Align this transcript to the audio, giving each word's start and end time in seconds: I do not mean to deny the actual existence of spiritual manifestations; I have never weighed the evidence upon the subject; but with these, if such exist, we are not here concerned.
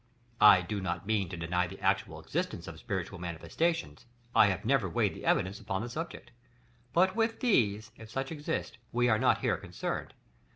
I 0.41 0.63
do 0.63 0.81
not 0.81 1.05
mean 1.05 1.29
to 1.29 1.37
deny 1.37 1.67
the 1.67 1.79
actual 1.79 2.19
existence 2.19 2.67
of 2.67 2.79
spiritual 2.79 3.19
manifestations; 3.19 4.07
I 4.33 4.47
have 4.47 4.65
never 4.65 4.89
weighed 4.89 5.13
the 5.13 5.25
evidence 5.27 5.59
upon 5.59 5.83
the 5.83 5.89
subject; 5.89 6.31
but 6.91 7.15
with 7.15 7.39
these, 7.39 7.91
if 7.97 8.09
such 8.09 8.31
exist, 8.31 8.79
we 8.91 9.09
are 9.09 9.19
not 9.19 9.41
here 9.41 9.57
concerned. 9.57 10.15